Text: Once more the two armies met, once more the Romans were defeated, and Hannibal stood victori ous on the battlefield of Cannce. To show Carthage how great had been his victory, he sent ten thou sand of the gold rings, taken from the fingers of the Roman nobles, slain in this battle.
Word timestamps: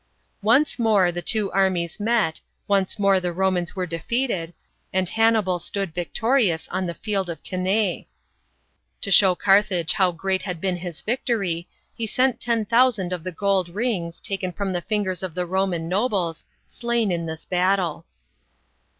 Once 0.41 0.79
more 0.79 1.11
the 1.11 1.21
two 1.21 1.51
armies 1.51 1.99
met, 1.99 2.41
once 2.67 2.97
more 2.97 3.19
the 3.19 3.31
Romans 3.31 3.75
were 3.75 3.85
defeated, 3.85 4.51
and 4.91 5.07
Hannibal 5.09 5.59
stood 5.59 5.93
victori 5.93 6.51
ous 6.51 6.67
on 6.69 6.87
the 6.87 6.93
battlefield 6.93 7.29
of 7.29 7.43
Cannce. 7.43 8.05
To 9.01 9.11
show 9.11 9.35
Carthage 9.35 9.93
how 9.93 10.11
great 10.11 10.41
had 10.41 10.59
been 10.59 10.77
his 10.77 11.01
victory, 11.01 11.69
he 11.93 12.07
sent 12.07 12.41
ten 12.41 12.65
thou 12.67 12.89
sand 12.89 13.13
of 13.13 13.23
the 13.23 13.31
gold 13.31 13.69
rings, 13.69 14.19
taken 14.19 14.51
from 14.51 14.73
the 14.73 14.81
fingers 14.81 15.21
of 15.21 15.35
the 15.35 15.45
Roman 15.45 15.87
nobles, 15.87 16.47
slain 16.67 17.11
in 17.11 17.27
this 17.27 17.45
battle. 17.45 18.07